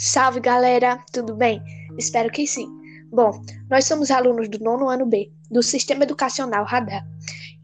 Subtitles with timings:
[0.00, 1.60] Salve galera, tudo bem?
[1.98, 2.68] Espero que sim.
[3.12, 3.32] Bom,
[3.68, 7.04] nós somos alunos do nono ano B do Sistema Educacional Radar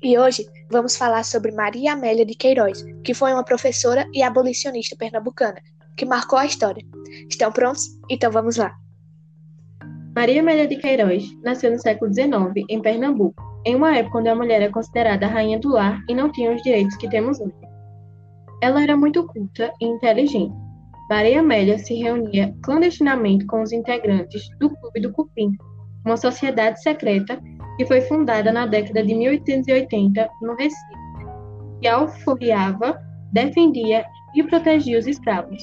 [0.03, 4.97] e hoje vamos falar sobre Maria Amélia de Queiroz, que foi uma professora e abolicionista
[4.97, 5.63] pernambucana
[5.97, 6.85] que marcou a história.
[7.31, 7.85] Estão prontos?
[8.11, 8.75] Então vamos lá.
[10.17, 14.35] Maria Amélia de Queiroz nasceu no século XIX em Pernambuco, em uma época onde a
[14.35, 17.55] mulher era considerada a rainha do lar e não tinha os direitos que temos hoje.
[18.61, 20.64] Ela era muito culta e inteligente
[21.09, 25.53] Maria Amélia se reunia clandestinamente com os integrantes do Clube do Cupim,
[26.05, 27.39] uma sociedade secreta
[27.77, 30.95] que foi fundada na década de 1880 no Recife,
[31.81, 32.99] que alforriava,
[33.33, 34.05] defendia
[34.35, 35.63] e protegia os escravos.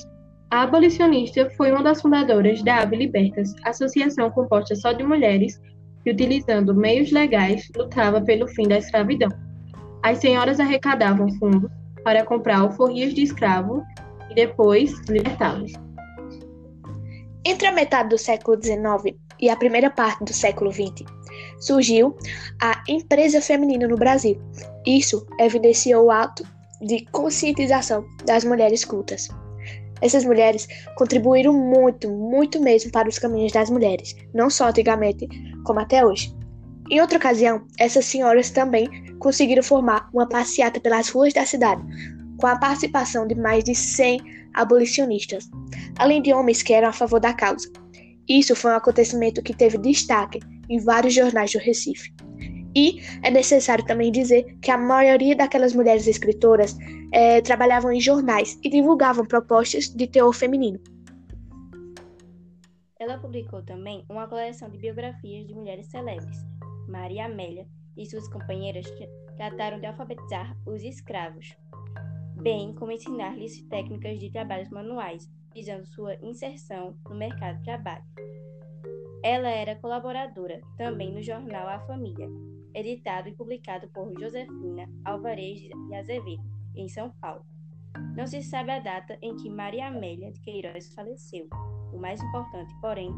[0.52, 5.60] A abolicionista foi uma das fundadoras da Ave Libertas, associação composta só de mulheres
[6.04, 9.30] que, utilizando meios legais, lutava pelo fim da escravidão.
[10.04, 11.72] As senhoras arrecadavam fundos
[12.04, 13.82] para comprar alforrias de escravo
[14.32, 15.74] e depois libertá-los.
[17.46, 21.06] Entre a metade do século XIX e a primeira parte do século XX,
[21.60, 22.16] surgiu
[22.62, 24.40] a empresa feminina no Brasil.
[24.86, 26.44] Isso evidenciou o ato
[26.82, 29.28] de conscientização das mulheres cultas.
[30.02, 35.28] Essas mulheres contribuíram muito, muito mesmo para os caminhos das mulheres, não só antigamente,
[35.64, 36.36] como até hoje.
[36.90, 41.82] Em outra ocasião, essas senhoras também conseguiram formar uma passeata pelas ruas da cidade,
[42.42, 44.20] com a participação de mais de 100
[44.56, 45.50] abolicionistas,
[45.98, 47.72] além de homens que eram a favor da causa.
[48.28, 52.12] Isso foi um acontecimento que teve destaque em vários jornais do Recife.
[52.76, 56.76] E é necessário também dizer que a maioria daquelas mulheres escritoras
[57.12, 60.80] é, trabalhavam em jornais e divulgavam propostas de teor feminino.
[62.98, 66.38] Ela publicou também uma coleção de biografias de mulheres celebres.
[66.88, 68.86] Maria Amélia e suas companheiras
[69.36, 71.56] trataram de alfabetizar os escravos,
[72.42, 78.04] bem como ensinar-lhes técnicas de trabalhos manuais, visando sua inserção no mercado de trabalho.
[79.24, 82.28] Ela era colaboradora também no jornal A Família,
[82.74, 86.44] editado e publicado por Josefina Alvarez de Azevedo,
[86.76, 87.46] em São Paulo.
[88.16, 91.48] Não se sabe a data em que Maria Amélia de Queiroz faleceu.
[91.94, 93.14] O mais importante, porém,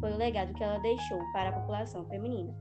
[0.00, 2.54] foi o legado que ela deixou para a população feminina.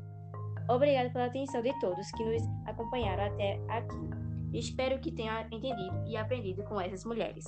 [0.70, 4.33] Obrigada pela atenção de todos que nos acompanharam até aqui.
[4.54, 7.46] Espero que tenha entendido e aprendido com essas mulheres.